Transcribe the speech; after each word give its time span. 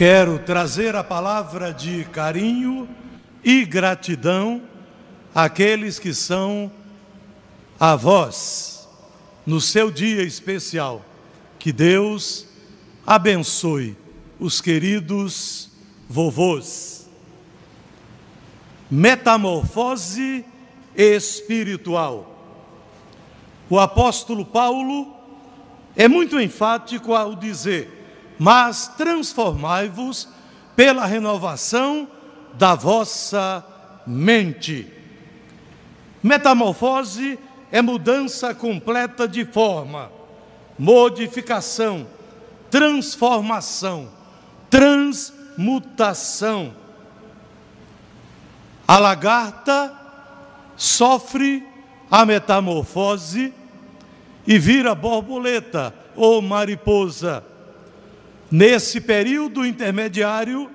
Quero 0.00 0.38
trazer 0.38 0.96
a 0.96 1.04
palavra 1.04 1.74
de 1.74 2.06
carinho 2.06 2.88
e 3.44 3.66
gratidão 3.66 4.62
àqueles 5.34 5.98
que 5.98 6.14
são 6.14 6.72
avós 7.78 8.88
no 9.44 9.60
seu 9.60 9.90
dia 9.90 10.22
especial. 10.22 11.04
Que 11.58 11.70
Deus 11.70 12.46
abençoe 13.06 13.94
os 14.38 14.58
queridos 14.58 15.70
vovôs. 16.08 17.06
Metamorfose 18.90 20.46
espiritual. 20.96 22.42
O 23.68 23.78
apóstolo 23.78 24.46
Paulo 24.46 25.14
é 25.94 26.08
muito 26.08 26.40
enfático 26.40 27.12
ao 27.12 27.36
dizer: 27.36 27.99
Mas 28.40 28.88
transformai-vos 28.96 30.26
pela 30.74 31.04
renovação 31.04 32.08
da 32.54 32.74
vossa 32.74 33.62
mente. 34.06 34.90
Metamorfose 36.22 37.38
é 37.70 37.82
mudança 37.82 38.54
completa 38.54 39.28
de 39.28 39.44
forma, 39.44 40.10
modificação, 40.78 42.06
transformação, 42.70 44.08
transmutação. 44.70 46.74
A 48.88 48.98
lagarta 48.98 49.92
sofre 50.78 51.62
a 52.10 52.24
metamorfose 52.24 53.52
e 54.46 54.58
vira 54.58 54.94
borboleta 54.94 55.94
ou 56.16 56.40
mariposa. 56.40 57.49
Nesse 58.50 59.00
período 59.00 59.64
intermediário, 59.64 60.70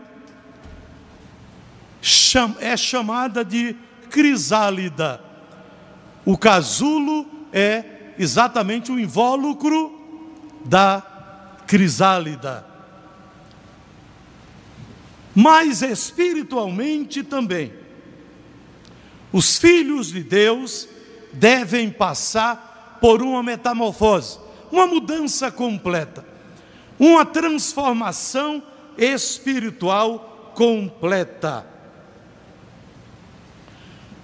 é 2.59 2.77
chamada 2.77 3.43
de 3.43 3.75
crisálida. 4.09 5.21
O 6.23 6.37
casulo 6.37 7.25
é 7.51 8.13
exatamente 8.17 8.91
o 8.91 8.99
invólucro 8.99 9.91
da 10.63 11.03
crisálida. 11.67 12.65
Mas 15.33 15.81
espiritualmente 15.81 17.21
também, 17.23 17.73
os 19.33 19.57
filhos 19.57 20.13
de 20.13 20.23
Deus 20.23 20.87
devem 21.33 21.89
passar 21.89 22.97
por 23.01 23.21
uma 23.21 23.43
metamorfose, 23.43 24.39
uma 24.71 24.87
mudança 24.87 25.51
completa, 25.51 26.25
uma 26.99 27.25
transformação 27.25 28.63
espiritual 28.97 30.51
completa. 30.55 31.65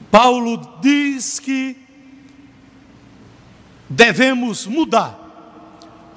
Paulo 0.10 0.80
diz 0.82 1.40
que 1.40 1.78
devemos 3.90 4.66
mudar 4.66 5.18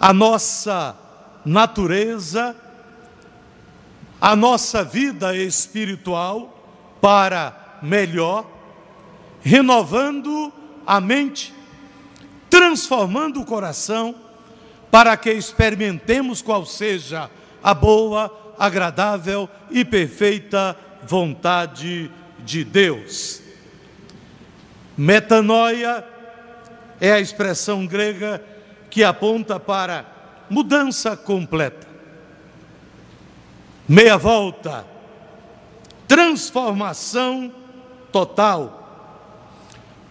a 0.00 0.12
nossa 0.12 0.96
natureza, 1.44 2.56
a 4.20 4.34
nossa 4.34 4.82
vida 4.82 5.36
espiritual 5.36 6.98
para 7.00 7.78
melhor, 7.82 8.46
renovando 9.42 10.52
a 10.86 11.00
mente, 11.00 11.54
transformando 12.48 13.40
o 13.40 13.44
coração, 13.44 14.14
para 14.94 15.16
que 15.16 15.32
experimentemos 15.32 16.40
qual 16.40 16.64
seja 16.64 17.28
a 17.60 17.74
boa, 17.74 18.54
agradável 18.56 19.50
e 19.68 19.84
perfeita 19.84 20.76
vontade 21.02 22.08
de 22.38 22.62
Deus. 22.62 23.42
Metanoia 24.96 26.06
é 27.00 27.10
a 27.10 27.18
expressão 27.18 27.84
grega 27.84 28.40
que 28.88 29.02
aponta 29.02 29.58
para 29.58 30.06
mudança 30.48 31.16
completa, 31.16 31.88
meia 33.88 34.16
volta, 34.16 34.86
transformação 36.06 37.52
total. 38.12 39.10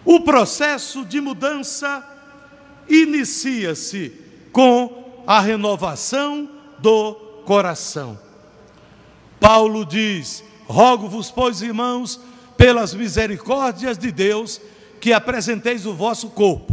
O 0.04 0.20
processo 0.20 1.06
de 1.06 1.22
mudança 1.22 2.06
inicia-se 2.86 4.23
com 4.54 5.24
a 5.26 5.40
renovação 5.40 6.48
do 6.78 7.14
coração. 7.44 8.16
Paulo 9.40 9.84
diz: 9.84 10.44
Rogo-vos, 10.66 11.28
pois, 11.28 11.60
irmãos, 11.60 12.20
pelas 12.56 12.94
misericórdias 12.94 13.98
de 13.98 14.12
Deus, 14.12 14.60
que 15.00 15.12
apresenteis 15.12 15.84
o 15.84 15.92
vosso 15.92 16.30
corpo 16.30 16.72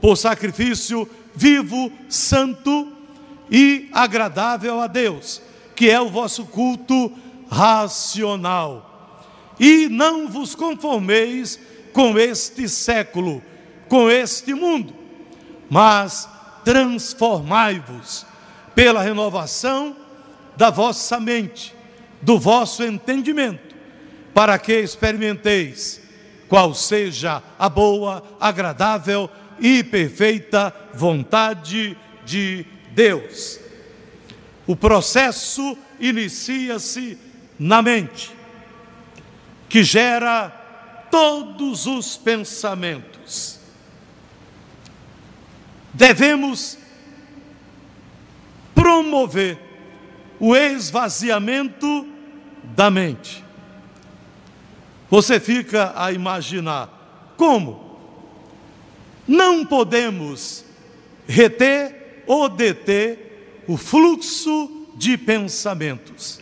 por 0.00 0.16
sacrifício 0.16 1.06
vivo, 1.34 1.92
santo 2.08 2.90
e 3.50 3.90
agradável 3.92 4.80
a 4.80 4.86
Deus, 4.86 5.42
que 5.76 5.90
é 5.90 6.00
o 6.00 6.08
vosso 6.08 6.46
culto 6.46 7.12
racional. 7.50 9.20
E 9.60 9.90
não 9.90 10.26
vos 10.26 10.54
conformeis 10.54 11.60
com 11.92 12.18
este 12.18 12.66
século, 12.66 13.42
com 13.90 14.08
este 14.08 14.54
mundo, 14.54 14.94
mas 15.68 16.26
transformai-vos 16.64 18.26
pela 18.74 19.02
renovação 19.02 19.96
da 20.56 20.70
vossa 20.70 21.20
mente, 21.20 21.74
do 22.20 22.38
vosso 22.38 22.82
entendimento, 22.82 23.74
para 24.34 24.58
que 24.58 24.72
experimenteis 24.72 26.00
qual 26.48 26.74
seja 26.74 27.42
a 27.58 27.68
boa, 27.68 28.22
agradável 28.40 29.30
e 29.60 29.84
perfeita 29.84 30.74
vontade 30.92 31.96
de 32.24 32.66
Deus. 32.92 33.60
O 34.66 34.74
processo 34.74 35.76
inicia-se 36.00 37.16
na 37.58 37.82
mente, 37.82 38.34
que 39.68 39.84
gera 39.84 40.48
todos 41.10 41.86
os 41.86 42.16
pensamentos. 42.16 43.59
Devemos 45.92 46.78
promover 48.74 49.58
o 50.38 50.56
esvaziamento 50.56 52.06
da 52.62 52.90
mente. 52.90 53.44
Você 55.10 55.40
fica 55.40 55.92
a 55.96 56.12
imaginar 56.12 57.34
como? 57.36 57.98
Não 59.26 59.66
podemos 59.66 60.64
reter 61.26 62.24
ou 62.26 62.48
deter 62.48 63.62
o 63.66 63.76
fluxo 63.76 64.88
de 64.96 65.16
pensamentos. 65.16 66.40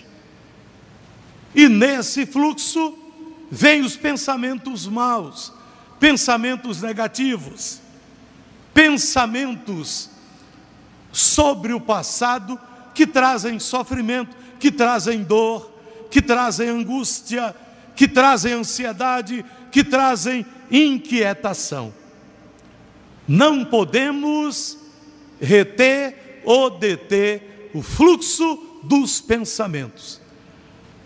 E 1.55 1.69
nesse 1.69 2.27
fluxo 2.27 2.97
vêm 3.51 3.83
os 3.83 3.97
pensamentos 3.97 4.87
maus, 4.87 5.53
pensamentos 5.99 6.83
negativos, 6.83 7.81
pensamentos 8.79 10.09
sobre 11.11 11.73
o 11.73 11.81
passado 11.81 12.57
que 12.95 13.09
trazem 13.09 13.59
sofrimento, 13.59 14.37
que 14.61 14.71
trazem 14.71 15.25
dor, 15.25 15.69
que 16.09 16.23
trazem 16.23 16.69
angústia, 16.69 17.57
que 17.97 18.07
trazem 18.07 18.53
ansiedade, 18.53 19.45
que 19.73 19.83
trazem 19.83 20.47
inquietação. 20.71 21.93
Não 23.27 23.65
podemos 23.65 24.79
reter 25.41 26.41
ou 26.45 26.71
deter 26.71 27.73
o 27.75 27.83
fluxo 27.83 28.81
dos 28.85 29.21
pensamentos. 29.21 30.21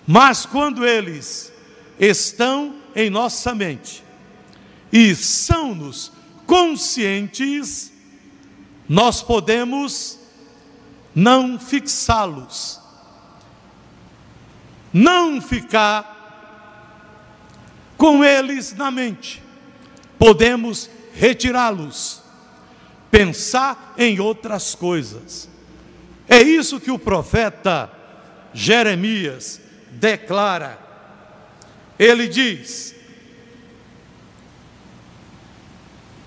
Mas 0.06 0.44
quando 0.44 0.86
eles 0.86 1.50
estão 1.98 2.74
em 2.94 3.08
nossa 3.08 3.54
mente 3.54 4.04
e 4.92 5.14
são-nos 5.14 6.12
conscientes, 6.52 7.90
nós 8.86 9.22
podemos 9.22 10.18
não 11.14 11.58
fixá-los, 11.58 12.78
não 14.92 15.40
ficar 15.40 16.10
com 17.96 18.22
eles 18.22 18.74
na 18.74 18.90
mente, 18.90 19.42
podemos 20.18 20.90
retirá-los, 21.14 22.22
pensar 23.10 23.94
em 23.96 24.20
outras 24.20 24.74
coisas. 24.74 25.48
É 26.28 26.42
isso 26.42 26.78
que 26.78 26.90
o 26.90 26.98
profeta 26.98 27.90
Jeremias 28.52 29.58
declara. 29.92 30.78
Ele 31.98 32.28
diz: 32.28 32.94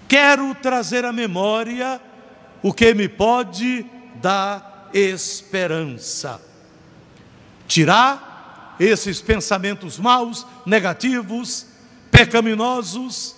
Quero 0.08 0.54
trazer 0.56 1.04
à 1.06 1.12
memória 1.12 2.02
o 2.62 2.74
que 2.74 2.94
me 2.94 3.08
pode 3.08 3.86
dar 4.16 4.90
esperança. 4.94 6.42
tirar 7.68 8.76
esses 8.80 9.22
pensamentos 9.22 9.98
maus, 9.98 10.46
negativos, 10.66 11.66
pecaminosos, 12.12 13.36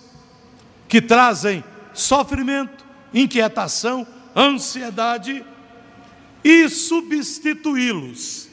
que 0.87 1.01
trazem 1.01 1.63
sofrimento, 1.93 2.85
inquietação, 3.13 4.05
ansiedade, 4.35 5.45
e 6.43 6.69
substituí-los. 6.69 8.47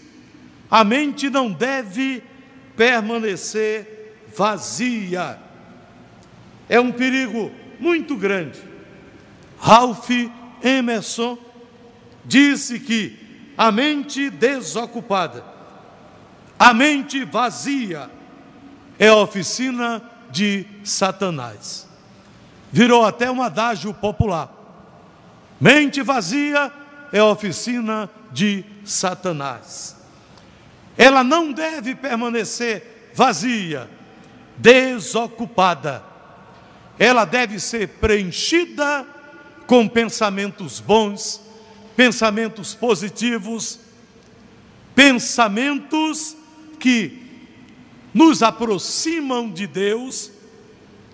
A 0.71 0.83
mente 0.83 1.29
não 1.31 1.51
deve 1.53 2.23
permanecer 2.77 4.17
vazia. 4.37 5.39
É 6.69 6.81
um 6.81 6.91
perigo 6.91 7.53
muito 7.81 8.17
grande. 8.17 8.59
Ralph 9.59 10.11
Emerson 10.63 11.39
disse 12.25 12.79
que 12.81 13.19
a 13.57 13.71
mente 13.71 14.31
desocupada, 14.31 15.45
a 16.59 16.75
mente 16.75 17.25
vazia, 17.25 18.11
é 18.99 19.09
a 19.09 19.17
oficina 19.17 20.03
de 20.31 20.67
Satanás. 20.83 21.89
Virou 22.73 23.05
até 23.05 23.31
um 23.31 23.43
adágio 23.43 23.95
popular. 23.95 24.53
Mente 25.61 26.03
vazia 26.03 26.73
é 27.13 27.21
a 27.21 27.27
oficina 27.27 28.11
de 28.33 28.65
Satanás. 28.85 29.97
Ela 30.97 31.23
não 31.23 31.53
deve 31.53 31.95
permanecer 31.95 33.13
vazia, 33.15 33.89
desocupada. 34.57 36.03
Ela 36.99 37.25
deve 37.25 37.59
ser 37.59 37.89
preenchida 37.89 39.07
com 39.67 39.89
pensamentos 39.89 40.81
bons, 40.81 41.41
pensamentos 41.97 42.75
positivos, 42.75 43.81
pensamentos 44.95 46.37
que 46.79 47.25
nos 48.13 48.43
aproximam 48.43 49.51
de 49.51 49.67
Deus, 49.67 50.31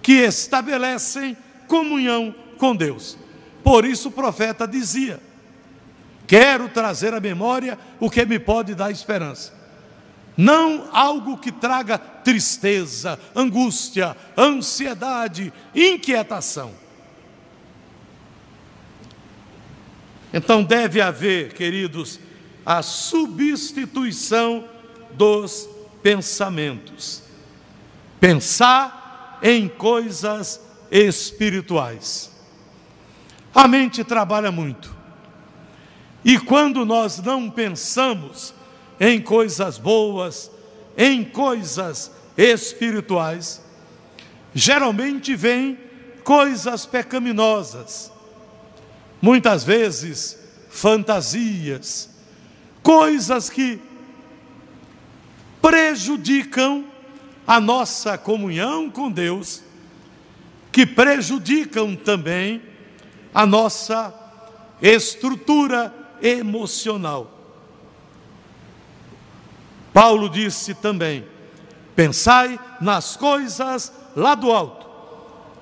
que 0.03 0.13
estabelecem 0.13 1.37
comunhão 1.67 2.35
com 2.59 2.75
Deus. 2.77 3.17
Por 3.63 3.85
isso 3.85 4.09
o 4.09 4.13
profeta 4.13 4.67
dizia: 4.67 5.21
Quero 6.27 6.69
trazer 6.69 7.15
à 7.15 7.21
memória 7.21 7.79
o 7.99 8.11
que 8.11 8.25
me 8.25 8.39
pode 8.39 8.75
dar 8.75 8.91
esperança. 8.91 9.60
Não 10.41 10.89
algo 10.91 11.37
que 11.37 11.53
traga 11.53 11.99
tristeza, 11.99 13.21
angústia, 13.37 14.17
ansiedade, 14.39 15.53
inquietação. 15.75 16.73
Então 20.33 20.63
deve 20.63 20.99
haver, 21.03 21.53
queridos, 21.53 22.19
a 22.65 22.81
substituição 22.81 24.65
dos 25.13 25.69
pensamentos. 26.03 27.23
Pensar 28.19 29.39
em 29.43 29.69
coisas 29.69 30.59
espirituais. 30.91 32.31
A 33.55 33.69
mente 33.69 34.03
trabalha 34.03 34.51
muito. 34.51 34.97
E 36.25 36.39
quando 36.39 36.87
nós 36.87 37.21
não 37.21 37.51
pensamos 37.51 38.55
em 39.01 39.19
coisas 39.19 39.79
boas, 39.79 40.51
em 40.95 41.25
coisas 41.25 42.13
espirituais, 42.37 43.63
geralmente 44.55 45.35
vem 45.35 45.79
coisas 46.23 46.85
pecaminosas, 46.85 48.13
muitas 49.23 49.65
vezes 49.65 50.39
fantasias, 50.69 52.11
coisas 52.83 53.49
que 53.49 53.81
prejudicam 55.63 56.85
a 57.47 57.59
nossa 57.59 58.19
comunhão 58.19 58.91
com 58.91 59.11
Deus, 59.11 59.63
que 60.71 60.87
prejudicam 60.87 61.97
também 61.97 62.63
a 63.35 63.45
nossa 63.47 64.15
estrutura 64.81 65.93
emocional. 66.23 67.40
Paulo 70.01 70.31
disse 70.31 70.73
também: 70.73 71.27
pensai 71.95 72.59
nas 72.81 73.17
coisas 73.19 73.93
lá 74.17 74.35
do 74.35 74.51
alto, 74.51 74.87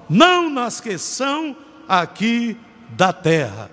não 0.08 0.48
nas 0.48 0.80
que 0.80 0.96
são 0.96 1.56
aqui 1.88 2.56
da 2.90 3.12
terra. 3.12 3.68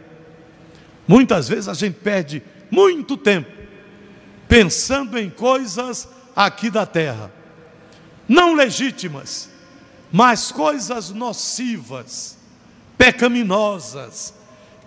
Muitas 1.07 1.47
vezes 1.47 1.67
a 1.67 1.75
gente 1.75 1.99
perde 1.99 2.41
muito 2.71 3.15
tempo 3.15 3.47
pensando 4.47 5.19
em 5.19 5.29
coisas 5.29 6.09
aqui 6.35 6.71
da 6.71 6.87
terra, 6.87 7.31
não 8.27 8.55
legítimas, 8.55 9.51
mas 10.11 10.51
coisas 10.51 11.11
nocivas, 11.11 12.39
pecaminosas, 12.97 14.33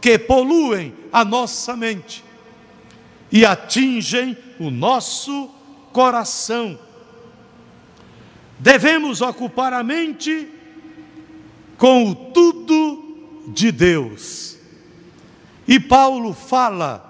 que 0.00 0.18
poluem 0.18 0.92
a 1.12 1.24
nossa 1.24 1.76
mente 1.76 2.24
e 3.30 3.46
atingem 3.46 4.36
o 4.58 4.72
nosso 4.72 5.56
coração. 5.98 6.78
Devemos 8.56 9.20
ocupar 9.20 9.72
a 9.72 9.82
mente 9.82 10.48
com 11.76 12.10
o 12.10 12.14
tudo 12.14 13.42
de 13.48 13.72
Deus. 13.72 14.56
E 15.66 15.80
Paulo 15.80 16.32
fala 16.32 17.04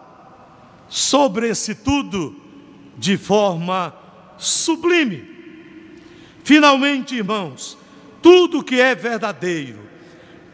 sobre 0.88 1.50
esse 1.50 1.74
tudo 1.74 2.34
de 2.96 3.18
forma 3.18 3.94
sublime. 4.38 5.22
Finalmente, 6.42 7.14
irmãos, 7.14 7.76
tudo 8.22 8.64
que 8.64 8.80
é 8.80 8.94
verdadeiro, 8.94 9.80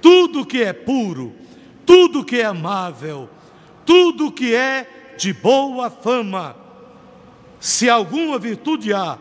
tudo 0.03 0.45
que 0.45 0.61
é 0.61 0.73
puro, 0.73 1.33
tudo 1.87 2.25
que 2.25 2.41
é 2.41 2.47
amável, 2.47 3.31
tudo 3.87 4.33
que 4.33 4.53
é 4.53 5.15
de 5.17 5.33
boa 5.33 5.89
fama, 5.89 6.64
se 7.65 7.89
alguma 7.89 8.39
virtude 8.39 8.93
há 8.93 9.17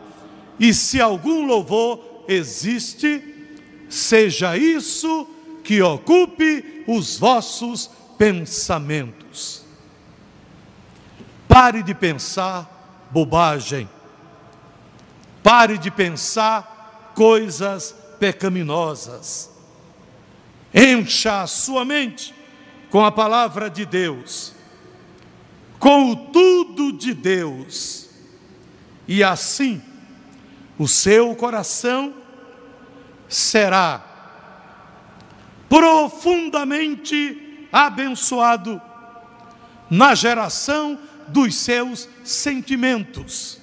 e 0.60 0.74
se 0.74 1.00
algum 1.00 1.46
louvor 1.46 2.24
existe, 2.28 3.24
seja 3.88 4.54
isso 4.54 5.26
que 5.64 5.80
ocupe 5.80 6.84
os 6.86 7.16
vossos 7.16 7.90
pensamentos. 8.18 9.64
Pare 11.48 11.82
de 11.82 11.94
pensar 11.94 13.08
bobagem. 13.10 13.88
Pare 15.42 15.78
de 15.78 15.90
pensar 15.90 17.12
coisas 17.14 17.94
pecaminosas. 18.20 19.50
Encha 20.74 21.40
a 21.40 21.46
sua 21.46 21.82
mente 21.82 22.34
com 22.90 23.02
a 23.02 23.10
palavra 23.10 23.70
de 23.70 23.86
Deus, 23.86 24.52
com 25.78 26.10
o 26.10 26.16
tudo 26.30 26.92
de 26.92 27.14
Deus 27.14 28.03
e 29.06 29.22
assim 29.22 29.82
o 30.78 30.88
seu 30.88 31.34
coração 31.36 32.14
será 33.28 34.02
profundamente 35.68 37.68
abençoado 37.72 38.80
na 39.90 40.14
geração 40.14 40.98
dos 41.28 41.54
seus 41.54 42.08
sentimentos. 42.22 43.60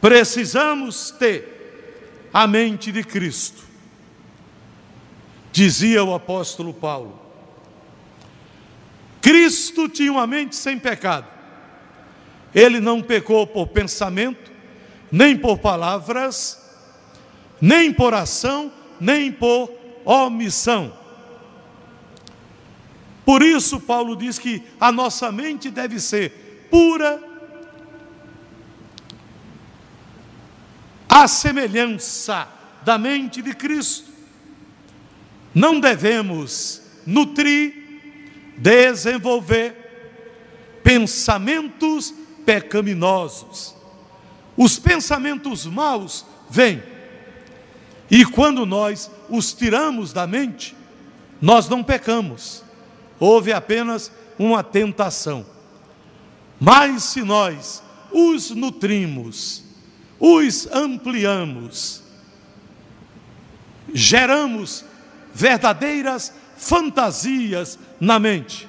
Precisamos 0.00 1.10
ter 1.10 2.28
a 2.32 2.46
mente 2.46 2.92
de 2.92 3.02
Cristo, 3.02 3.62
dizia 5.52 6.02
o 6.02 6.14
apóstolo 6.14 6.72
Paulo. 6.72 7.20
Cristo 9.20 9.88
tinha 9.88 10.10
uma 10.10 10.26
mente 10.26 10.56
sem 10.56 10.78
pecado. 10.78 11.39
Ele 12.54 12.80
não 12.80 13.00
pecou 13.00 13.46
por 13.46 13.68
pensamento, 13.68 14.50
nem 15.10 15.36
por 15.36 15.58
palavras, 15.58 16.60
nem 17.60 17.92
por 17.92 18.14
ação, 18.14 18.72
nem 19.00 19.30
por 19.30 19.70
omissão. 20.04 20.98
Por 23.24 23.42
isso, 23.42 23.78
Paulo 23.80 24.16
diz 24.16 24.38
que 24.38 24.62
a 24.80 24.90
nossa 24.90 25.30
mente 25.30 25.70
deve 25.70 26.00
ser 26.00 26.66
pura, 26.70 27.22
a 31.08 31.28
semelhança 31.28 32.48
da 32.82 32.96
mente 32.96 33.42
de 33.42 33.54
Cristo. 33.54 34.10
Não 35.54 35.78
devemos 35.80 36.82
nutrir, 37.06 37.74
desenvolver 38.56 39.76
pensamentos 40.82 42.14
pecaminosos. 42.50 43.76
Os 44.56 44.76
pensamentos 44.76 45.66
maus 45.66 46.26
vêm, 46.50 46.82
e 48.10 48.24
quando 48.24 48.66
nós 48.66 49.08
os 49.28 49.52
tiramos 49.52 50.12
da 50.12 50.26
mente, 50.26 50.74
nós 51.40 51.68
não 51.68 51.84
pecamos, 51.84 52.64
houve 53.20 53.52
apenas 53.52 54.10
uma 54.36 54.64
tentação. 54.64 55.46
Mas 56.58 57.04
se 57.04 57.22
nós 57.22 57.84
os 58.10 58.50
nutrimos, 58.50 59.62
os 60.18 60.66
ampliamos, 60.72 62.02
geramos 63.94 64.84
verdadeiras 65.32 66.34
fantasias 66.56 67.78
na 68.00 68.18
mente, 68.18 68.68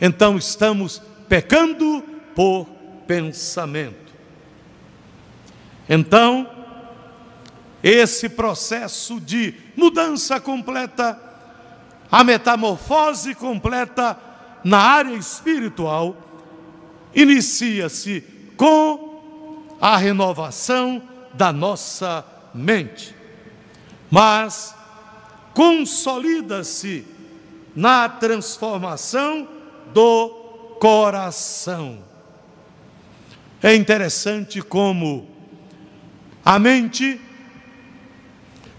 então 0.00 0.36
estamos 0.36 1.00
pecando 1.28 2.02
por 2.34 2.75
pensamento. 3.06 4.12
Então, 5.88 6.48
esse 7.82 8.28
processo 8.28 9.20
de 9.20 9.54
mudança 9.76 10.40
completa, 10.40 11.18
a 12.10 12.24
metamorfose 12.24 13.34
completa 13.34 14.18
na 14.64 14.78
área 14.78 15.14
espiritual, 15.14 16.16
inicia-se 17.14 18.24
com 18.56 19.76
a 19.80 19.96
renovação 19.96 21.02
da 21.34 21.52
nossa 21.52 22.24
mente, 22.54 23.14
mas 24.10 24.74
consolida-se 25.54 27.06
na 27.74 28.08
transformação 28.08 29.46
do 29.92 30.28
coração. 30.80 32.15
É 33.62 33.74
interessante 33.74 34.60
como 34.60 35.28
a 36.44 36.58
mente, 36.58 37.20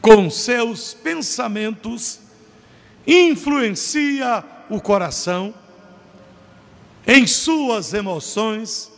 com 0.02 0.30
seus 0.30 0.94
pensamentos, 0.94 2.20
influencia 3.06 4.44
o 4.70 4.80
coração 4.80 5.54
em 7.06 7.26
suas 7.26 7.94
emoções 7.94 8.92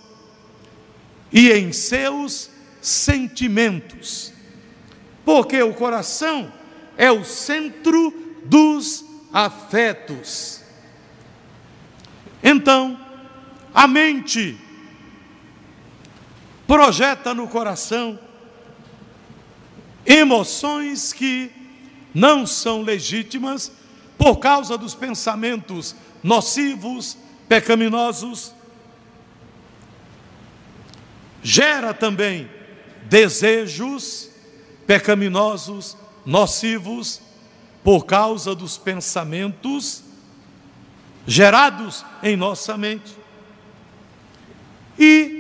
e 1.32 1.52
em 1.52 1.72
seus 1.72 2.50
sentimentos. 2.82 4.34
Porque 5.24 5.62
o 5.62 5.74
coração 5.74 6.52
é 6.98 7.12
o 7.12 7.24
centro 7.24 8.12
dos 8.44 9.06
afetos. 9.32 10.62
Então, 12.44 13.00
a 13.74 13.88
mente 13.88 14.58
projeta 16.70 17.34
no 17.34 17.48
coração 17.48 18.20
emoções 20.06 21.12
que 21.12 21.50
não 22.14 22.46
são 22.46 22.84
legítimas 22.84 23.72
por 24.20 24.36
causa 24.36 24.78
dos 24.78 24.94
pensamentos 24.94 25.96
nocivos, 26.22 27.18
pecaminosos. 27.48 28.54
Gera 31.42 31.92
também 31.92 32.48
desejos 33.06 34.30
pecaminosos, 34.86 35.98
nocivos, 36.24 37.20
por 37.84 38.06
causa 38.06 38.54
dos 38.54 38.78
pensamentos 38.78 40.04
gerados 41.26 42.06
em 42.22 42.38
nossa 42.38 42.78
mente. 42.78 43.18
E 45.00 45.39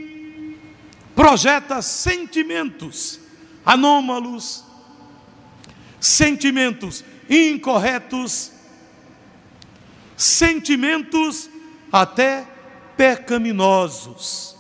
projeta 1.20 1.82
sentimentos 1.82 3.20
anômalos, 3.66 4.64
sentimentos 6.00 7.04
incorretos, 7.30 8.54
sentimentos 10.16 11.50
até 11.92 12.48
pecaminosos. 12.96 14.56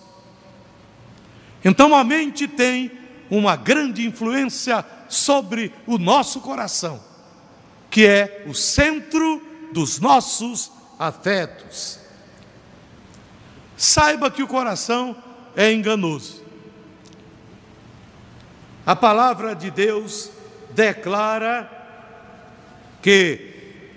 Então 1.63 1.95
a 1.95 2.03
mente 2.03 2.45
tem 2.45 2.91
uma 3.31 3.55
grande 3.55 4.05
influência 4.05 4.85
sobre 5.07 5.73
o 5.87 5.97
nosso 5.97 6.41
coração, 6.41 7.01
que 7.89 8.05
é 8.05 8.43
o 8.45 8.53
centro 8.53 9.41
dos 9.71 10.01
nossos 10.01 10.69
afetos. 10.99 12.01
Saiba 13.77 14.29
que 14.29 14.43
o 14.43 14.47
coração 14.47 15.15
é 15.55 15.71
enganoso. 15.71 16.38
A 18.89 18.95
palavra 18.95 19.55
de 19.55 19.69
Deus 19.69 20.31
declara 20.71 21.69
que 23.03 23.53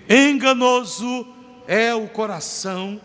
enganoso 0.07 1.25
é 1.67 1.95
o 1.95 2.07
coração 2.07 3.01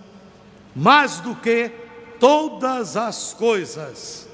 mais 0.77 1.19
do 1.21 1.35
que 1.35 1.73
todas 2.21 2.95
as 2.95 3.33
coisas. 3.33 4.29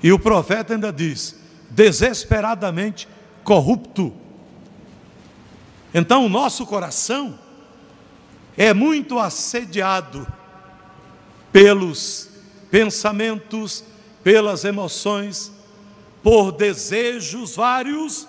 E 0.00 0.12
o 0.12 0.20
profeta 0.20 0.74
ainda 0.74 0.92
diz: 0.92 1.34
desesperadamente 1.68 3.08
corrupto. 3.42 4.14
Então, 5.92 6.26
o 6.26 6.28
nosso 6.28 6.64
coração 6.64 7.36
é 8.56 8.72
muito 8.72 9.18
assediado 9.18 10.24
pelos 11.50 12.28
pensamentos, 12.70 13.82
pelas 14.22 14.64
emoções, 14.64 15.50
por 16.22 16.52
desejos 16.52 17.56
vários 17.56 18.28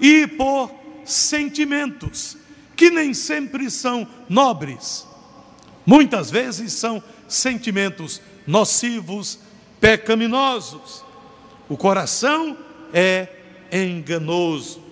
e 0.00 0.26
por 0.26 0.70
sentimentos 1.04 2.36
que 2.80 2.88
nem 2.88 3.12
sempre 3.12 3.70
são 3.70 4.08
nobres. 4.26 5.06
Muitas 5.84 6.30
vezes 6.30 6.72
são 6.72 7.02
sentimentos 7.28 8.22
nocivos, 8.46 9.38
pecaminosos. 9.78 11.04
O 11.68 11.76
coração 11.76 12.56
é 12.90 13.28
enganoso. 13.70 14.82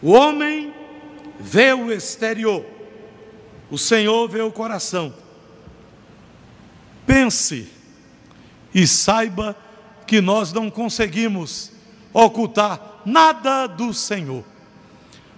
O 0.00 0.12
homem 0.12 0.72
vê 1.38 1.74
o 1.74 1.92
exterior, 1.92 2.64
o 3.70 3.76
Senhor 3.76 4.26
vê 4.28 4.40
o 4.40 4.50
coração. 4.50 5.12
Pense 7.06 7.68
e 8.74 8.86
saiba 8.86 9.54
que 9.54 9.71
nós 10.20 10.52
não 10.52 10.70
conseguimos 10.70 11.72
ocultar 12.12 13.00
nada 13.04 13.66
do 13.66 13.92
Senhor. 13.94 14.44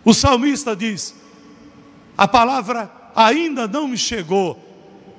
O 0.05 0.13
salmista 0.13 0.75
diz: 0.75 1.15
a 2.17 2.29
palavra 2.29 2.91
ainda 3.15 3.67
não 3.67 3.89
me 3.89 3.97
chegou 3.97 4.59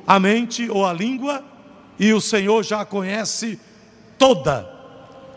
à 0.06 0.20
mente 0.20 0.70
ou 0.70 0.86
à 0.86 0.94
língua, 0.94 1.44
e 1.98 2.14
o 2.14 2.22
Senhor 2.22 2.64
já 2.64 2.82
a 2.82 2.86
conhece 2.86 3.60
toda. 4.18 4.70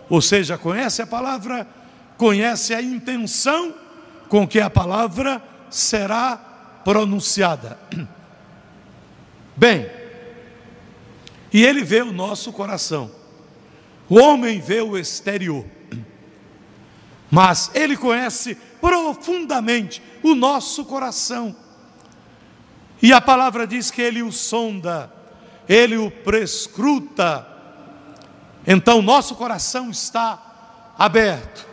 Ou 0.08 0.20
seja, 0.20 0.58
conhece 0.58 1.02
a 1.02 1.06
palavra, 1.06 1.66
conhece 2.16 2.74
a 2.74 2.82
intenção 2.82 3.74
com 4.28 4.46
que 4.46 4.60
a 4.60 4.68
palavra 4.68 5.42
será 5.70 6.36
pronunciada. 6.84 7.78
Bem, 9.56 9.90
e 11.52 11.64
ele 11.64 11.82
vê 11.82 12.02
o 12.02 12.12
nosso 12.12 12.52
coração. 12.52 13.17
O 14.08 14.18
homem 14.18 14.60
vê 14.60 14.80
o 14.80 14.96
exterior. 14.96 15.64
Mas 17.30 17.70
ele 17.74 17.96
conhece 17.96 18.56
profundamente 18.80 20.02
o 20.22 20.34
nosso 20.34 20.84
coração. 20.84 21.54
E 23.02 23.12
a 23.12 23.20
palavra 23.20 23.66
diz 23.66 23.90
que 23.90 24.02
ele 24.02 24.22
o 24.22 24.32
sonda, 24.32 25.12
ele 25.68 25.96
o 25.96 26.10
prescruta. 26.10 27.46
Então 28.66 29.02
nosso 29.02 29.34
coração 29.34 29.90
está 29.90 30.92
aberto 30.98 31.68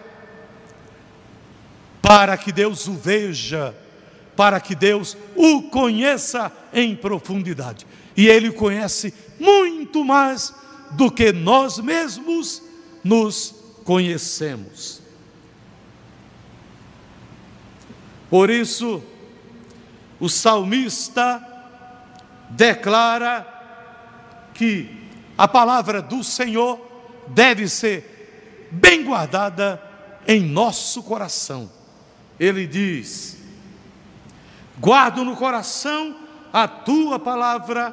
para 2.01 2.37
que 2.37 2.51
Deus 2.51 2.87
o 2.87 2.93
veja, 2.93 3.75
para 4.35 4.59
que 4.59 4.75
Deus 4.75 5.17
o 5.35 5.63
conheça 5.63 6.51
em 6.71 6.95
profundidade. 6.95 7.87
E 8.15 8.27
ele 8.27 8.49
o 8.49 8.53
conhece 8.53 9.11
muito 9.39 10.03
mais 10.03 10.53
do 10.91 11.11
que 11.11 11.31
nós 11.31 11.79
mesmos 11.79 12.61
nos 13.03 13.55
conhecemos. 13.83 15.01
Por 18.29 18.49
isso, 18.49 19.03
o 20.19 20.27
salmista 20.27 21.45
declara 22.49 23.45
que 24.53 24.89
a 25.37 25.47
palavra 25.47 26.01
do 26.01 26.23
Senhor 26.23 26.79
deve 27.27 27.67
ser 27.67 28.69
bem 28.71 29.03
guardada 29.03 29.81
em 30.27 30.41
nosso 30.41 31.03
coração. 31.03 31.69
Ele 32.39 32.65
diz: 32.65 33.37
guardo 34.79 35.23
no 35.23 35.35
coração 35.35 36.15
a 36.51 36.67
tua 36.67 37.19
palavra 37.19 37.91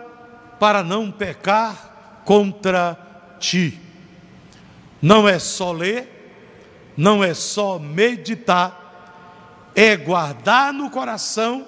para 0.58 0.82
não 0.82 1.11
pecar 1.11 1.91
contra 2.24 2.98
ti. 3.38 3.80
Não 5.00 5.28
é 5.28 5.38
só 5.38 5.72
ler, 5.72 6.92
não 6.96 7.22
é 7.24 7.34
só 7.34 7.78
meditar, 7.78 9.70
é 9.74 9.96
guardar 9.96 10.72
no 10.72 10.90
coração 10.90 11.66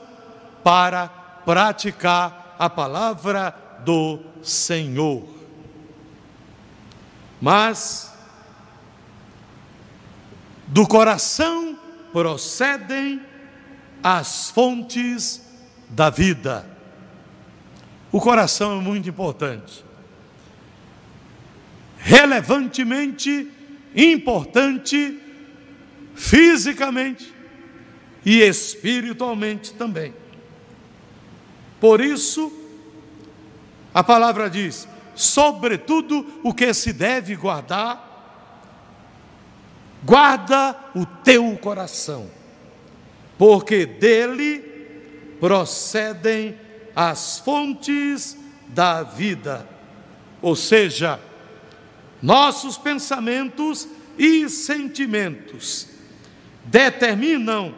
para 0.63 1.09
praticar 1.45 2.57
a 2.59 2.71
palavra 2.71 3.55
do 3.85 4.21
Senhor. 4.43 5.25
Mas 7.41 8.13
do 10.67 10.87
coração 10.87 11.79
procedem 12.13 13.21
as 14.03 14.51
fontes 14.51 15.43
da 15.89 16.11
vida. 16.11 16.67
O 18.13 18.21
coração 18.21 18.79
é 18.79 18.81
muito 18.81 19.09
importante. 19.09 19.85
Relevantemente 22.07 23.51
importante 23.97 25.19
fisicamente 26.15 27.33
e 28.25 28.43
espiritualmente 28.43 29.73
também. 29.73 30.13
Por 31.81 32.03
isso, 32.03 32.53
a 33.95 34.05
palavra 34.05 34.51
diz: 34.51 34.87
sobretudo 35.15 36.41
o 36.43 36.53
que 36.53 36.75
se 36.75 36.93
deve 36.93 37.35
guardar, 37.37 38.13
guarda 40.05 40.79
o 40.95 41.07
teu 41.07 41.57
coração, 41.57 42.31
porque 43.39 43.87
dele 43.87 44.59
procedem 45.41 46.55
as 46.95 47.39
fontes 47.39 48.37
da 48.69 49.03
vida. 49.03 49.67
Ou 50.43 50.55
seja, 50.55 51.19
nossos 52.25 52.79
pensamentos 52.79 53.87
e 54.17 54.49
sentimentos 54.49 55.89
determinam 56.65 57.75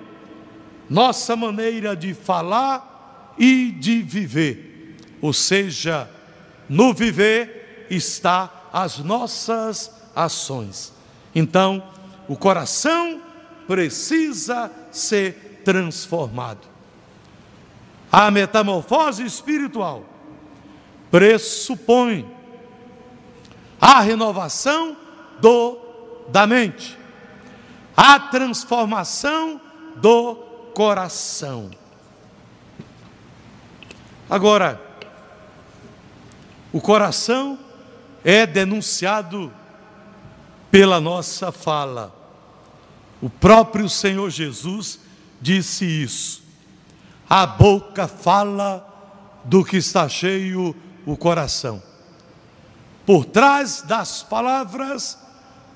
nossa 0.88 1.34
maneira 1.34 1.96
de 1.96 2.14
falar 2.14 3.34
e 3.36 3.72
de 3.72 4.00
viver. 4.02 4.94
Ou 5.20 5.32
seja, 5.32 6.08
no 6.68 6.94
viver 6.94 7.88
está 7.90 8.68
as 8.72 8.98
nossas 8.98 9.90
ações. 10.14 10.92
Então, 11.34 11.82
o 12.28 12.36
coração 12.36 13.20
precisa 13.66 14.70
ser 14.92 15.60
transformado. 15.64 16.68
A 18.12 18.30
metamorfose 18.30 19.24
espiritual 19.24 20.06
pressupõe 21.10 22.35
a 23.86 24.00
renovação 24.00 24.96
do 25.40 25.78
da 26.28 26.44
mente, 26.44 26.98
a 27.96 28.18
transformação 28.18 29.60
do 29.94 30.34
coração. 30.74 31.70
Agora, 34.28 34.82
o 36.72 36.80
coração 36.80 37.56
é 38.24 38.44
denunciado 38.44 39.52
pela 40.68 41.00
nossa 41.00 41.52
fala. 41.52 42.12
O 43.22 43.30
próprio 43.30 43.88
Senhor 43.88 44.30
Jesus 44.30 44.98
disse 45.40 45.84
isso. 45.84 46.42
A 47.30 47.46
boca 47.46 48.08
fala 48.08 48.84
do 49.44 49.64
que 49.64 49.76
está 49.76 50.08
cheio 50.08 50.74
o 51.06 51.16
coração. 51.16 51.80
Por 53.06 53.24
trás 53.24 53.82
das 53.82 54.24
palavras 54.24 55.16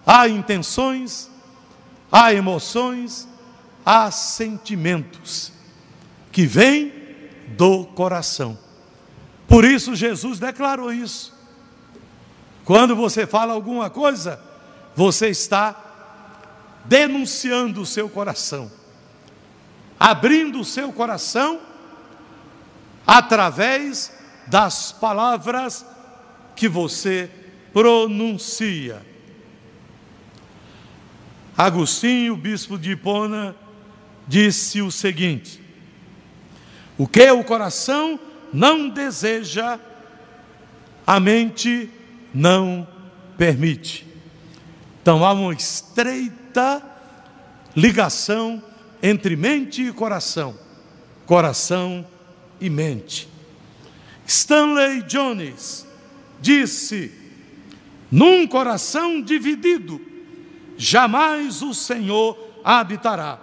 há 0.04 0.28
intenções, 0.28 1.30
há 2.10 2.34
emoções, 2.34 3.28
há 3.86 4.10
sentimentos 4.10 5.52
que 6.32 6.44
vêm 6.44 6.92
do 7.56 7.84
coração. 7.86 8.58
Por 9.46 9.64
isso 9.64 9.94
Jesus 9.94 10.40
declarou 10.40 10.92
isso. 10.92 11.32
Quando 12.64 12.94
você 12.96 13.26
fala 13.26 13.52
alguma 13.52 13.88
coisa, 13.88 14.40
você 14.96 15.28
está 15.28 15.74
denunciando 16.84 17.80
o 17.80 17.86
seu 17.86 18.08
coração, 18.08 18.70
abrindo 19.98 20.60
o 20.60 20.64
seu 20.64 20.92
coração 20.92 21.60
através 23.06 24.12
das 24.46 24.92
palavras 24.92 25.84
que 26.60 26.68
você 26.68 27.30
pronuncia. 27.72 29.00
Agostinho, 31.56 32.36
bispo 32.36 32.76
de 32.78 32.90
Hipona, 32.90 33.56
disse 34.28 34.82
o 34.82 34.90
seguinte: 34.90 35.58
O 36.98 37.08
que 37.08 37.30
o 37.30 37.42
coração 37.42 38.20
não 38.52 38.90
deseja, 38.90 39.80
a 41.06 41.18
mente 41.18 41.88
não 42.34 42.86
permite. 43.38 44.06
Então 45.00 45.24
há 45.24 45.32
uma 45.32 45.54
estreita 45.54 46.82
ligação 47.74 48.62
entre 49.02 49.34
mente 49.34 49.82
e 49.82 49.92
coração, 49.94 50.54
coração 51.24 52.06
e 52.60 52.68
mente. 52.68 53.30
Stanley 54.26 55.00
Jones 55.04 55.88
disse: 56.40 57.20
num 58.10 58.46
coração 58.46 59.22
dividido, 59.22 60.00
jamais 60.76 61.62
o 61.62 61.72
Senhor 61.72 62.36
habitará. 62.64 63.38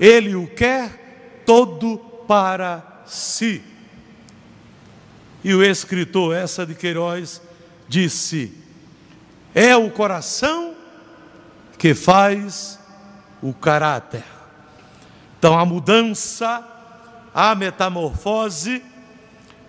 Ele 0.00 0.34
o 0.34 0.48
quer 0.48 1.42
todo 1.46 1.98
para 2.26 3.02
si. 3.06 3.62
E 5.44 5.54
o 5.54 5.62
escritor 5.62 6.34
essa 6.34 6.66
de 6.66 6.74
Queiroz 6.74 7.40
disse: 7.88 8.52
É 9.54 9.76
o 9.76 9.90
coração 9.90 10.74
que 11.78 11.94
faz 11.94 12.78
o 13.40 13.54
caráter. 13.54 14.24
Então 15.38 15.58
a 15.58 15.64
mudança, 15.64 16.66
a 17.32 17.54
metamorfose 17.54 18.82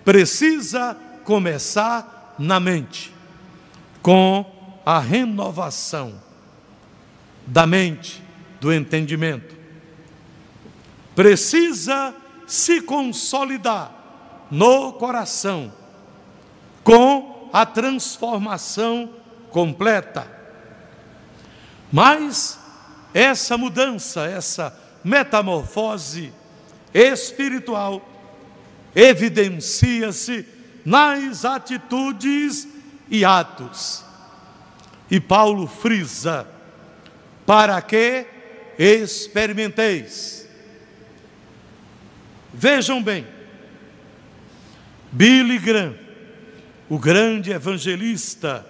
precisa 0.04 0.98
começar 1.24 2.11
na 2.42 2.60
mente, 2.60 3.14
com 4.02 4.44
a 4.84 5.00
renovação 5.00 6.20
da 7.46 7.68
mente, 7.68 8.22
do 8.60 8.74
entendimento. 8.74 9.56
Precisa 11.16 12.16
se 12.48 12.82
consolidar 12.82 13.94
no 14.50 14.94
coração 14.94 15.72
com 16.84 17.50
a 17.54 17.64
transformação 17.64 19.14
completa. 19.52 20.28
Mas 21.92 22.60
essa 23.14 23.56
mudança, 23.56 24.26
essa 24.26 24.76
metamorfose 25.04 26.34
espiritual 26.92 28.02
evidencia-se 28.96 30.61
nas 30.86 31.46
atitudes 31.46 32.67
e 33.10 33.26
atos. 33.26 34.04
E 35.10 35.20
Paulo 35.20 35.67
frisa 35.67 36.48
para 37.46 37.82
que 37.82 38.26
experimenteis. 38.78 40.48
Vejam 42.54 43.02
bem, 43.02 43.26
Billy 45.12 45.58
Graham, 45.58 45.96
o 46.89 46.98
grande 46.98 47.52
evangelista 47.52 48.65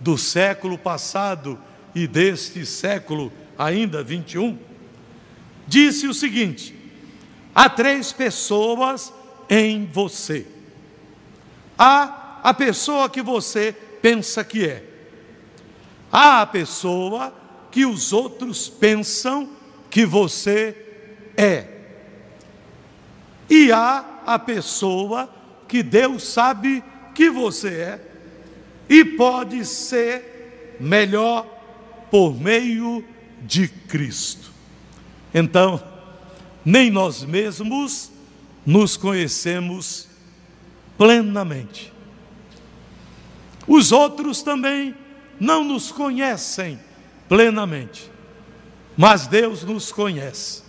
do 0.00 0.18
século 0.18 0.76
passado 0.76 1.58
e 1.94 2.06
deste 2.06 2.66
século 2.66 3.32
ainda 3.58 4.02
21, 4.02 4.58
disse 5.66 6.06
o 6.06 6.14
seguinte: 6.14 6.74
há 7.54 7.68
três 7.68 8.12
pessoas 8.12 9.12
em 9.48 9.86
você. 9.86 10.53
Há 11.78 12.40
a 12.42 12.54
pessoa 12.54 13.08
que 13.08 13.22
você 13.22 13.72
pensa 14.00 14.44
que 14.44 14.66
é. 14.66 14.84
Há 16.12 16.42
a 16.42 16.46
pessoa 16.46 17.34
que 17.70 17.84
os 17.84 18.12
outros 18.12 18.68
pensam 18.68 19.48
que 19.90 20.04
você 20.04 20.76
é. 21.36 21.66
E 23.48 23.72
há 23.72 24.22
a 24.26 24.38
pessoa 24.38 25.28
que 25.66 25.82
Deus 25.82 26.24
sabe 26.24 26.82
que 27.14 27.30
você 27.30 27.68
é 27.68 28.00
e 28.88 29.04
pode 29.04 29.64
ser 29.64 30.76
melhor 30.78 31.46
por 32.10 32.38
meio 32.38 33.04
de 33.42 33.68
Cristo. 33.68 34.52
Então, 35.32 35.82
nem 36.64 36.90
nós 36.90 37.24
mesmos 37.24 38.10
nos 38.64 38.96
conhecemos 38.96 40.08
plenamente. 40.96 41.92
Os 43.66 43.92
outros 43.92 44.42
também 44.42 44.94
não 45.40 45.64
nos 45.64 45.90
conhecem 45.90 46.78
plenamente. 47.28 48.10
Mas 48.96 49.26
Deus 49.26 49.64
nos 49.64 49.90
conhece. 49.90 50.62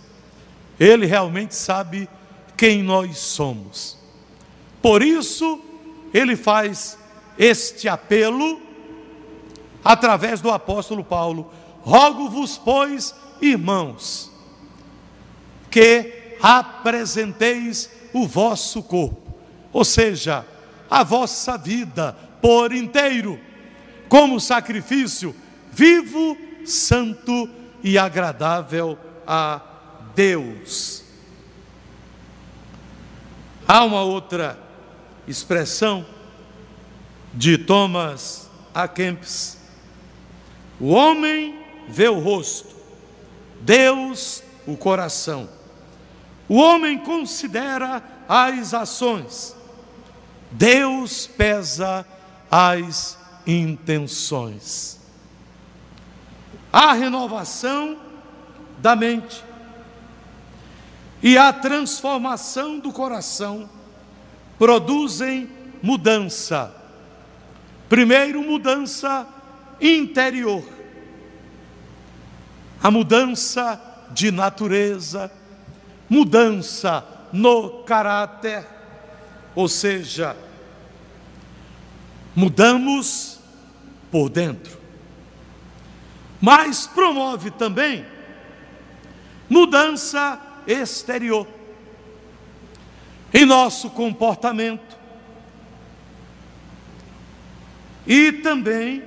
Ele 0.78 1.06
realmente 1.06 1.54
sabe 1.54 2.08
quem 2.56 2.82
nós 2.82 3.18
somos. 3.18 3.98
Por 4.82 5.02
isso, 5.02 5.60
ele 6.12 6.36
faz 6.36 6.98
este 7.38 7.88
apelo 7.88 8.60
através 9.84 10.40
do 10.40 10.50
apóstolo 10.50 11.04
Paulo: 11.04 11.50
Rogo-vos, 11.82 12.58
pois, 12.58 13.14
irmãos, 13.40 14.30
que 15.70 16.36
apresenteis 16.42 17.90
o 18.12 18.26
vosso 18.26 18.82
corpo, 18.82 19.25
ou 19.72 19.84
seja, 19.84 20.44
a 20.88 21.02
vossa 21.02 21.56
vida 21.56 22.16
por 22.40 22.72
inteiro, 22.72 23.40
como 24.08 24.40
sacrifício 24.40 25.34
vivo, 25.72 26.36
santo 26.64 27.48
e 27.82 27.98
agradável 27.98 28.98
a 29.26 29.60
Deus. 30.14 31.04
Há 33.66 33.84
uma 33.84 34.02
outra 34.02 34.58
expressão 35.26 36.06
de 37.34 37.58
Thomas 37.58 38.48
A. 38.74 38.86
Kempis. 38.86 39.58
O 40.78 40.90
homem 40.90 41.58
vê 41.88 42.08
o 42.08 42.20
rosto, 42.20 42.74
Deus 43.60 44.42
o 44.66 44.76
coração. 44.76 45.48
O 46.48 46.56
homem 46.56 46.98
considera 46.98 48.02
as 48.28 48.72
ações, 48.72 49.55
Deus 50.50 51.26
pesa 51.26 52.06
as 52.50 53.18
intenções. 53.46 54.98
A 56.72 56.92
renovação 56.92 57.98
da 58.78 58.94
mente 58.94 59.44
e 61.22 61.38
a 61.38 61.52
transformação 61.52 62.78
do 62.78 62.92
coração 62.92 63.68
produzem 64.58 65.48
mudança. 65.82 66.74
Primeiro, 67.88 68.42
mudança 68.42 69.26
interior, 69.80 70.64
a 72.82 72.90
mudança 72.90 73.80
de 74.10 74.30
natureza, 74.30 75.30
mudança 76.08 77.04
no 77.32 77.82
caráter, 77.84 78.66
ou 79.56 79.68
seja, 79.68 80.36
mudamos 82.34 83.40
por 84.12 84.28
dentro. 84.28 84.76
Mas 86.38 86.86
promove 86.86 87.50
também 87.50 88.04
mudança 89.48 90.38
exterior 90.66 91.48
em 93.32 93.46
nosso 93.46 93.90
comportamento 93.90 94.96
e 98.06 98.30
também 98.32 99.02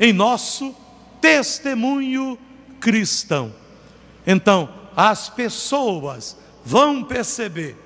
em 0.00 0.12
nosso 0.12 0.74
testemunho 1.20 2.36
cristão. 2.80 3.54
Então, 4.26 4.68
as 4.96 5.28
pessoas 5.28 6.36
vão 6.64 7.04
perceber 7.04 7.81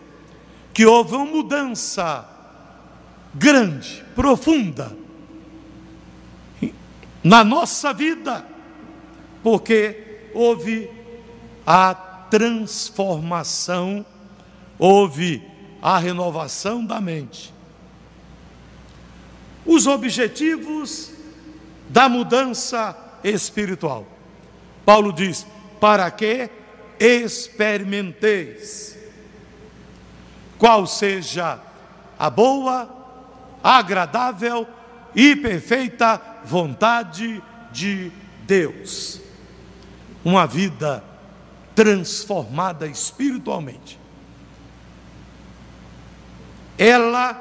que 0.77 0.85
houve 0.85 1.17
uma 1.17 1.25
mudança 1.25 2.29
grande, 3.35 4.05
profunda 4.15 4.95
na 7.25 7.43
nossa 7.43 7.95
vida, 7.95 8.47
porque 9.43 10.29
houve 10.35 10.91
a 11.67 11.95
transformação, 11.95 14.05
houve 14.79 15.43
a 15.81 15.97
renovação 15.97 16.85
da 16.85 17.01
mente. 17.01 17.55
Os 19.65 19.87
objetivos 19.87 21.11
da 21.89 22.07
mudança 22.07 22.95
espiritual. 23.25 24.07
Paulo 24.85 25.11
diz: 25.11 25.47
para 25.81 26.11
que 26.11 26.51
experimenteis 27.01 28.97
qual 30.59 30.87
seja 30.87 31.59
a 32.19 32.31
boa, 32.31 32.89
agradável 33.63 34.67
e 35.15 35.35
perfeita 35.37 36.21
vontade 36.45 37.43
de 37.73 38.13
Deus. 38.47 39.21
Uma 40.25 40.47
vida 40.47 41.03
transformada 41.75 42.87
espiritualmente. 42.87 43.99
Ela 46.79 47.35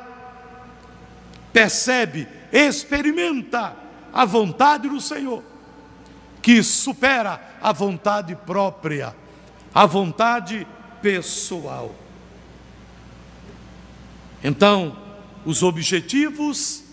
percebe, 1.52 2.28
experimenta 2.52 3.76
a 4.14 4.26
vontade 4.26 4.90
do 4.90 5.00
Senhor, 5.00 5.44
que 6.42 6.62
supera 6.62 7.58
a 7.62 7.72
vontade 7.72 8.36
própria, 8.36 9.16
a 9.74 9.86
vontade 9.86 10.68
pessoal. 11.02 11.94
Então, 14.46 14.96
os 15.44 15.64
objetivos 15.64 16.84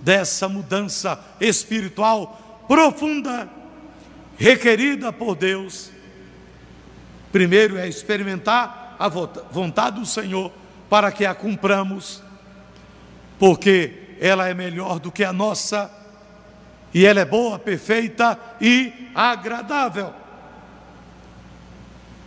dessa 0.00 0.48
mudança 0.48 1.22
espiritual 1.40 2.64
profunda, 2.66 3.48
requerida 4.36 5.12
por 5.12 5.36
Deus, 5.36 5.92
Primeiro 7.32 7.78
é 7.78 7.88
experimentar 7.88 8.94
a 8.98 9.08
vontade 9.08 9.98
do 9.98 10.04
Senhor 10.04 10.52
para 10.90 11.10
que 11.10 11.24
a 11.24 11.34
cumpramos, 11.34 12.22
porque 13.38 14.16
ela 14.20 14.46
é 14.46 14.52
melhor 14.52 15.00
do 15.00 15.10
que 15.10 15.24
a 15.24 15.32
nossa, 15.32 15.90
e 16.92 17.06
ela 17.06 17.20
é 17.20 17.24
boa, 17.24 17.58
perfeita 17.58 18.38
e 18.60 19.10
agradável. 19.14 20.12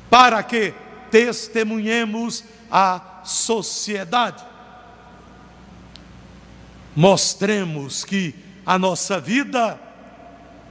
Para 0.10 0.42
que 0.42 0.74
testemunhemos 1.12 2.44
a 2.72 3.22
sociedade, 3.24 4.44
mostremos 6.96 8.04
que 8.04 8.34
a 8.66 8.80
nossa 8.80 9.20
vida 9.20 9.80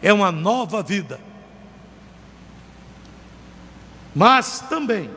é 0.01 0.13
uma 0.13 0.33
nova 0.33 0.83
vida 0.83 1.21
mas 4.15 4.61
também 4.61 5.11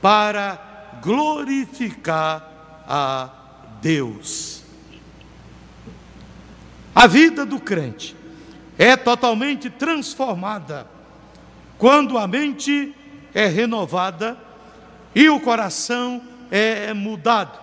para 0.00 0.98
glorificar 1.02 2.48
a 2.88 3.28
Deus. 3.82 4.62
A 6.94 7.06
vida 7.06 7.44
do 7.44 7.60
crente 7.60 8.16
é 8.78 8.96
totalmente 8.96 9.68
transformada 9.68 10.86
quando 11.76 12.16
a 12.16 12.26
mente 12.26 12.94
é 13.34 13.46
renovada 13.46 14.36
e 15.14 15.28
o 15.28 15.40
coração 15.40 16.22
é 16.50 16.92
mudado. 16.94 17.59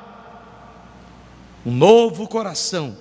Um 1.67 1.71
novo 1.71 2.27
coração, 2.30 2.95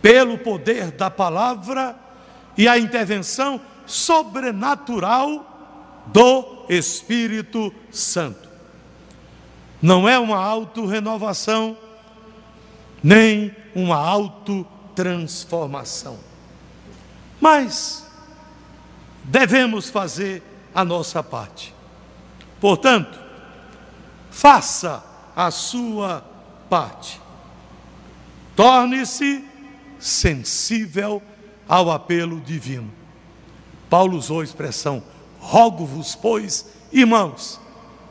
pelo 0.00 0.38
poder 0.38 0.92
da 0.92 1.10
palavra 1.10 1.98
e 2.56 2.68
a 2.68 2.78
intervenção 2.78 3.60
sobrenatural 3.84 6.04
do 6.06 6.66
Espírito 6.68 7.74
Santo. 7.90 8.48
Não 9.82 10.08
é 10.08 10.16
uma 10.16 10.36
auto-renovação, 10.36 11.76
nem 13.02 13.52
uma 13.74 13.96
auto-transformação. 13.96 16.20
Mas 17.40 18.06
devemos 19.24 19.90
fazer 19.90 20.40
a 20.72 20.84
nossa 20.84 21.20
parte. 21.20 21.74
Portanto, 22.60 23.18
faça 24.30 25.02
a 25.34 25.50
sua 25.50 26.24
parte. 26.68 27.20
Torne-se 28.60 29.42
sensível 29.98 31.22
ao 31.66 31.90
apelo 31.90 32.42
divino. 32.42 32.92
Paulo 33.88 34.18
usou 34.18 34.42
a 34.42 34.44
expressão 34.44 35.02
Rogo-vos, 35.38 36.14
pois, 36.14 36.66
irmãos, 36.92 37.58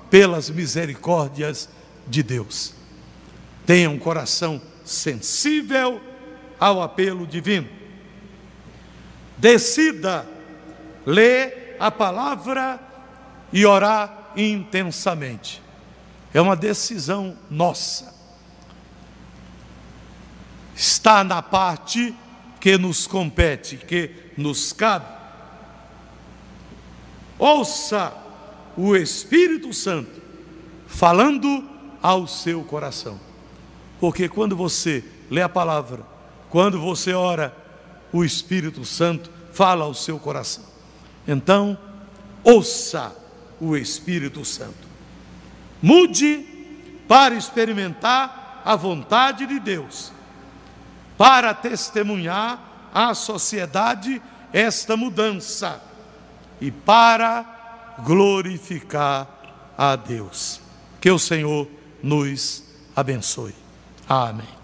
pelas 0.09 0.49
misericórdias 0.49 1.69
de 2.07 2.23
Deus. 2.23 2.73
Tenha 3.63 3.91
um 3.91 3.99
coração 3.99 4.59
sensível 4.83 6.01
ao 6.59 6.81
apelo 6.81 7.27
divino. 7.27 7.69
Decida 9.37 10.27
ler 11.05 11.77
a 11.79 11.91
palavra 11.91 12.79
e 13.53 13.67
orar 13.67 14.31
intensamente. 14.35 15.61
É 16.33 16.41
uma 16.41 16.55
decisão 16.55 17.37
nossa. 17.51 18.18
Está 20.79 21.25
na 21.25 21.41
parte 21.41 22.15
que 22.57 22.77
nos 22.77 23.05
compete, 23.05 23.75
que 23.75 24.11
nos 24.37 24.71
cabe. 24.71 25.07
Ouça 27.37 28.13
o 28.77 28.95
Espírito 28.95 29.73
Santo 29.73 30.21
falando 30.87 31.69
ao 32.01 32.25
seu 32.27 32.63
coração. 32.63 33.19
Porque 33.99 34.29
quando 34.29 34.55
você 34.55 35.03
lê 35.29 35.41
a 35.41 35.49
palavra, 35.49 35.99
quando 36.49 36.79
você 36.79 37.11
ora, 37.11 37.53
o 38.13 38.23
Espírito 38.23 38.85
Santo 38.85 39.29
fala 39.51 39.83
ao 39.83 39.93
seu 39.93 40.17
coração. 40.17 40.63
Então, 41.27 41.77
ouça 42.41 43.13
o 43.59 43.75
Espírito 43.75 44.45
Santo. 44.45 44.87
Mude 45.81 46.45
para 47.05 47.35
experimentar 47.35 48.61
a 48.63 48.77
vontade 48.77 49.45
de 49.45 49.59
Deus, 49.59 50.13
para 51.19 51.53
testemunhar 51.53 52.89
à 52.93 53.13
sociedade 53.13 54.21
esta 54.53 54.95
mudança 54.95 55.81
e 56.61 56.71
para 56.71 57.97
glorificar 58.05 59.27
a 59.77 59.97
Deus. 59.97 60.61
Que 61.01 61.11
o 61.11 61.19
Senhor 61.19 61.67
nos 62.01 62.63
abençoe. 62.95 63.53
Amém. 64.07 64.58